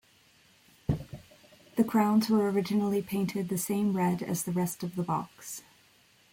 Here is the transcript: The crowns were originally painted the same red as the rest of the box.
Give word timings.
The 1.75 1.83
crowns 1.83 2.27
were 2.27 2.49
originally 2.49 3.03
painted 3.03 3.49
the 3.49 3.57
same 3.59 3.95
red 3.95 4.23
as 4.23 4.41
the 4.45 4.51
rest 4.51 4.81
of 4.81 4.95
the 4.95 5.03
box. 5.03 5.61